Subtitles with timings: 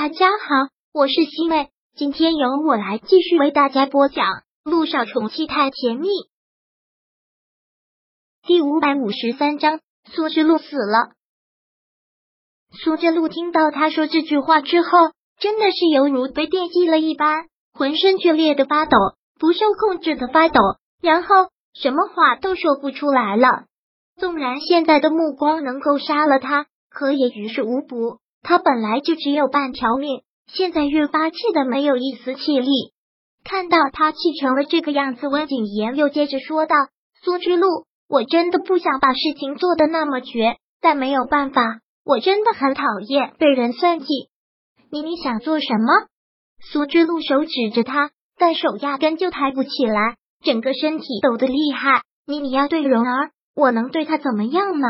[0.00, 4.26] 大家好，我是西妹，今天由我来继续为大家播讲
[4.62, 6.06] 《路上宠妻太甜蜜》
[8.46, 9.80] 第五百五十三章。
[10.04, 11.10] 苏之路死了。
[12.70, 14.90] 苏之路听到他说这句话之后，
[15.40, 18.96] 真的是犹如被电击了一般，浑身剧烈的发抖，
[19.40, 20.60] 不受控制的发抖，
[21.02, 21.28] 然后
[21.74, 23.64] 什么话都说不出来了。
[24.16, 28.20] 纵然现在的目光能够杀了他，可也于事无补。
[28.42, 32.68] 他本来就只有半条命，现在越发气的没有一丝气力。
[33.44, 36.74] 看到他气成了这个样子，温景言又接着说道
[37.22, 37.66] ：“苏之路，
[38.08, 41.62] 我真的不想把事情做的那么绝，但没有办法，
[42.04, 44.06] 我真的很讨厌被人算计。
[44.90, 46.08] 你你想做什么？”
[46.60, 52.02] 苏之路手指着他，但手压根就抬不起来，整个身体抖得厉害。
[52.26, 54.86] 你你要对蓉儿，我能对她怎么样呢？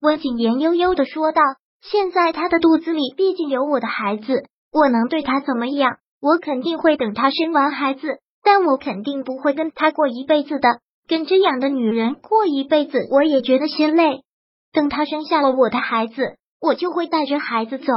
[0.00, 1.40] 温景言悠悠的说道。
[1.82, 5.98] 现在他的肚子里毕竟有我的孩子，我能对他怎么样？
[6.20, 10.80] 我肯定会等他生完孩子，但我肯定不会跟他过一辈子的。
[11.06, 14.22] 跟这样的女人过一辈子，我也觉得心累。
[14.72, 17.92] 等他生下了我的孩子，我就会带着孩子走，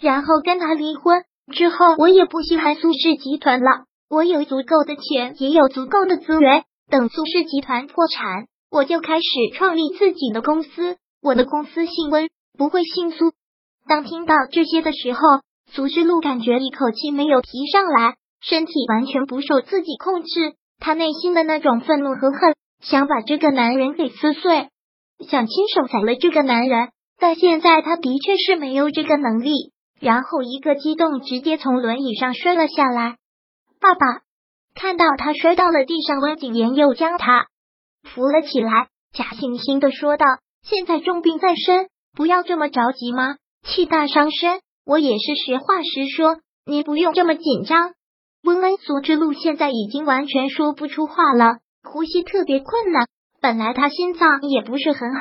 [0.00, 1.22] 然后跟他离婚。
[1.52, 6.64] 之后我也不稀罕苏氏集团了，我有足够的钱，也有足够的资源。
[6.90, 10.96] 等苏氏集团破产，我就开始创立自己的公司。
[11.22, 12.30] 我的公司姓温。
[12.56, 13.32] 不会姓苏。
[13.86, 15.20] 当听到这些的时候，
[15.70, 20.54] 苏之路感觉一口气没有提上来，身体完全不受自己控制。
[20.78, 24.68] 他内心的那种愤怒和恨，想把这个男人给撕碎，
[25.28, 26.90] 想亲手宰了这个男人。
[27.18, 29.72] 但现在他的确是没有这个能力。
[30.00, 33.16] 然后一个激动，直接从轮椅上摔了下来。
[33.80, 34.22] 爸爸
[34.74, 37.46] 看到他摔到了地上，温景言又将他
[38.02, 40.26] 扶了起来，假惺惺的说道
[40.62, 43.36] ：“现在重病在身。”不要这么着急吗？
[43.64, 47.92] 气大伤身，我也是实话实说，你不用这么紧张。
[48.42, 53.06] 温温苏之路现在已经完全说不出话了，呼吸特别困难。
[53.40, 55.20] 本来他心脏也不是很好，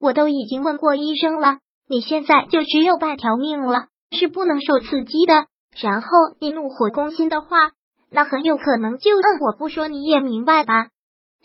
[0.00, 1.58] 我都已经问过医生了，
[1.88, 5.46] 你现在就只有半条命了，是不能受刺激的。
[5.80, 6.08] 然后
[6.40, 7.72] 你怒火攻心的话，
[8.10, 9.10] 那很有可能就……
[9.10, 10.88] 嗯，我不说你也明白吧？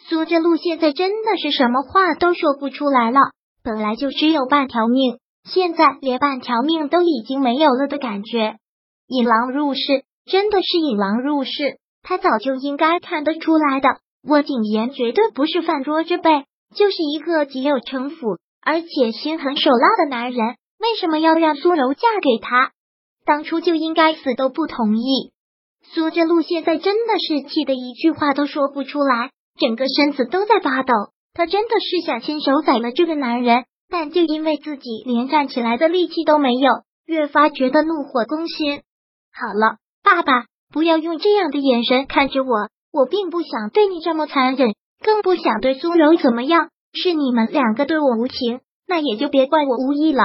[0.07, 3.19] 苏之路现在真的是什么话都说不出来了。
[3.63, 8.57] 本来就只有半条命，现在连半条命都已经没有了的感觉。
[9.07, 9.81] 引狼入室，
[10.25, 11.51] 真的是引狼入室。
[12.03, 13.89] 他早就应该看得出来的。
[14.23, 16.45] 温景言绝对不是饭桌之辈，
[16.75, 20.55] 就是一个极有城府而且心狠手辣的男人。
[20.79, 22.71] 为什么要让苏柔嫁给他？
[23.25, 25.31] 当初就应该死都不同意。
[25.83, 30.93] 苏之路现在真的是气得一句话都说不出来，整个身子都在发抖。
[31.33, 36.69] 他真的是想亲手宰了这个男人，但就因为自己连站起来的力气都没有，
[37.05, 38.81] 越发觉得怒火攻心。
[39.33, 46.69] 好了，爸爸，不要用这样的眼神看着我，我并不想对你这么残忍，更不想对苏柔怎么样。
[46.93, 50.23] 是你们两个对我无情，那也就别怪我无意了。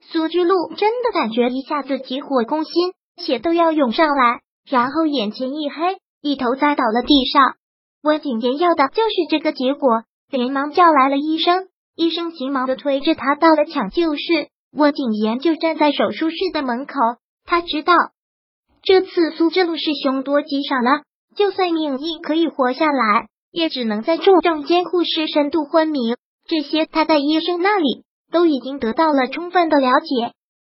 [0.00, 7.56] 苏之路真的感觉一下子急火攻心，血都要涌上来，然后眼前一黑，一头栽倒了地上。
[8.02, 10.04] 温景言要的就是这个结果。
[10.30, 14.48] 连忙叫来了医生，医生急忙的推着他到了抢救室。
[14.70, 16.94] 温景言就站在手术室的门口，
[17.46, 17.94] 他知道
[18.82, 21.02] 这次苏之路是凶多吉少了，
[21.34, 26.14] 就算命硬可以活下来，也只能在重症监护室深度昏迷。
[26.46, 30.32] 这些他在医生那里都已经得到了充分的了解。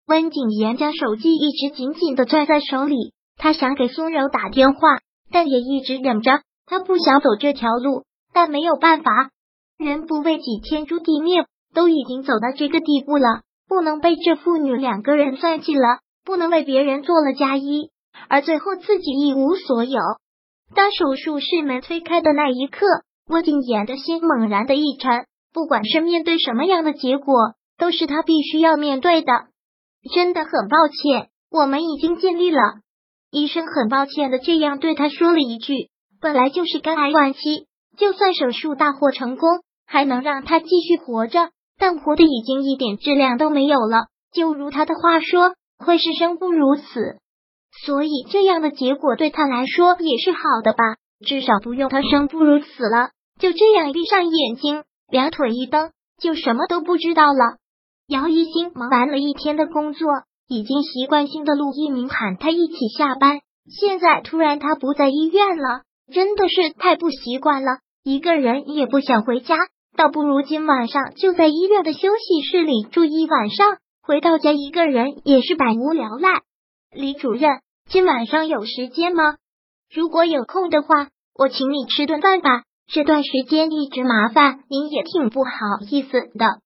[0.09, 4.99] 温景言将手机一直紧紧的攥在手里，他想给苏柔打电话，
[5.31, 9.31] 但也一直忍着，他不想走这条路，但没有办法。
[9.79, 17.91] 人不为己，天诛地灭，都已经走到这个地步了，不能被这父女两个人算计了，不能为别人做了嫁衣，
[18.29, 19.99] 而最后自己一无所有。
[20.75, 22.87] 当手术室门推开的那一刻，
[23.27, 25.27] 温静妍的心猛然的一沉。
[25.53, 27.35] 不管是面对什么样的结果，
[27.79, 29.33] 都是他必须要面对的。
[30.15, 32.61] 真的很抱歉，我们已经尽力了。
[33.31, 35.91] 医生很抱歉的这样对他说了一句
[36.21, 37.67] ：“本来就是肝癌晚期。”
[37.97, 39.49] 就算手术大获成功，
[39.87, 44.07] 还能让他继续活着，但活的已经一点质量都没有了。
[44.33, 46.83] 就如他的话说，会是生不如死。
[47.85, 50.97] 所以这样的结果对他来说也是好的吧，
[51.27, 53.11] 至少不用他生不如死了。
[53.39, 55.91] 就这样闭上眼睛，两腿一蹬，
[56.21, 57.57] 就什么都不知道了。
[58.07, 60.09] 姚一星忙完了一天的工作，
[60.47, 63.41] 已经习惯性的陆一鸣喊他一起下班。
[63.81, 65.83] 现在突然他不在医院了，
[66.13, 67.79] 真的是太不习惯了。
[68.05, 69.57] 一个人也不想回家，
[69.97, 73.79] 倒不如今晚上就在医院的休息室里住一晚上。
[74.03, 76.43] 回到家，一个人也是百无聊赖。
[76.93, 79.37] 李主任，今晚上有时间吗？
[79.91, 82.65] 如果有空的话，我请你吃顿饭吧。
[82.87, 85.51] 这段时间一直麻烦您，也挺不好
[85.89, 86.59] 意思的。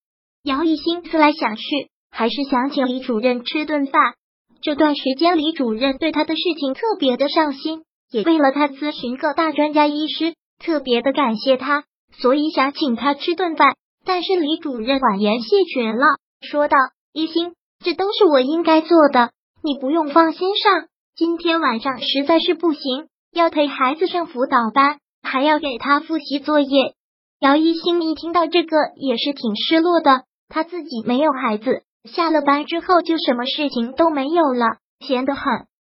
[0.43, 1.63] 姚一新思来想去，
[2.11, 4.15] 还是想请李主任吃顿饭。
[4.63, 11.85] 这段时间，李主任对他的事情特别的上心，也为了他咨询各大专家医师，特别的感谢他，
[12.20, 13.76] 所以想请他吃顿饭。
[14.05, 16.05] 但是李主任婉言谢绝了，
[16.41, 16.76] 说道
[17.12, 17.55] ：“一心，
[17.85, 19.32] 这都是我应该做的，
[19.62, 20.87] 你不用放心上。
[21.15, 26.94] 今天晚上实在是不行，要陪孩子上辅导班，还要给他复习作业。”
[27.41, 31.82] 姚一星一听到这个也是挺失落的，他自己没有孩子。
[32.05, 35.43] 下了班之后就什么事情都没有了，闲得很。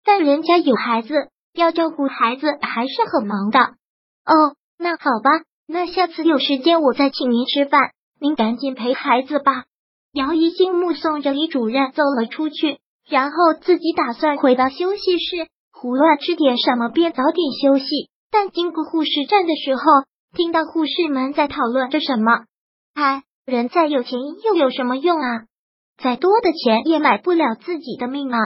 [0.05, 3.59] 但人家有孩子，要照顾孩子还是很忙的。
[3.59, 5.29] 哦，那好吧，
[5.73, 7.79] 那下次有时间我再请您吃饭，
[8.19, 9.63] 您赶紧陪孩子吧。
[10.11, 18.09] 姚一新目送着李主任走了出去，然后自己打算回到休息室胡乱吃点什么，便早点休息。
[18.29, 19.81] 但经过护士站的时候，
[20.35, 22.43] 听到护士们在讨论着什么。
[22.93, 25.45] 哎，人再有钱又有什么用啊？
[26.03, 28.37] 再多的钱也买不了自己的命啊！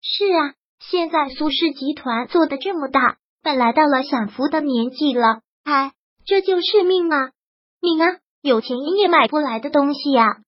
[0.00, 5.92] 是啊，现在苏氏集团做的这么大，本来到了享福的年纪了，哎，
[6.26, 7.30] 这就是命啊！
[7.80, 10.38] 命啊，有钱也买不来的东西呀！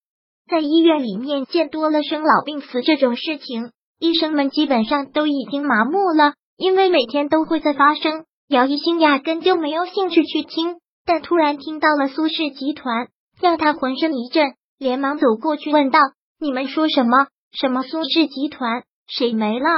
[0.49, 8.25] 在医院里面见多了生老病死这种事情，医生们基本上都已经麻木了，因为每天都会在发生。
[8.49, 13.08] 姚一兴压根就没有兴趣去听，但突然听到了苏氏集团，
[13.40, 15.99] 让他浑身一震，连忙走过去问道。
[16.38, 17.26] 你们说什么？
[17.52, 19.69] 什么苏氏集团谁没了？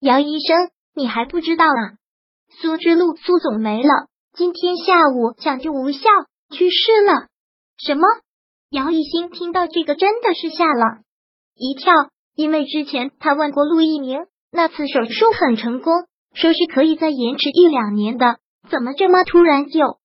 [0.00, 1.98] 姚医生，你还不知道啊？
[2.60, 4.08] 苏之路苏总没了，
[4.38, 5.98] 今天下午抢救无效
[6.52, 7.26] 去世了。
[7.76, 8.06] 什么？
[8.70, 11.00] 姚一新听到这个真的是吓了
[11.56, 11.92] 一跳，
[12.36, 15.92] 因为之前他问过陆一鸣，那次手术很成功，
[16.34, 18.38] 说是可以再延迟一两年的，
[18.70, 19.98] 怎么这么突然就？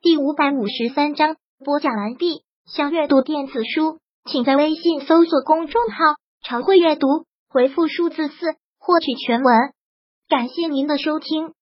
[0.00, 2.42] 第五百五十三章播讲完毕。
[2.66, 7.06] 想阅读电子书，请在微信搜索公众号“常会阅读”，
[7.48, 8.34] 回复数字四
[8.80, 9.54] 获取全文。
[10.28, 11.54] 感谢您的收听。